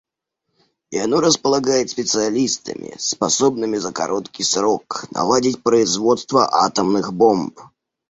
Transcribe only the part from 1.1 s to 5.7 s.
располагает специалистами, способными за короткий срок наладить